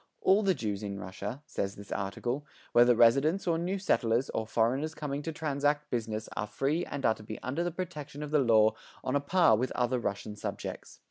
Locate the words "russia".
0.99-1.43